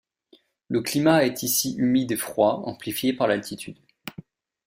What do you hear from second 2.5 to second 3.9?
amplifié par l'altitude.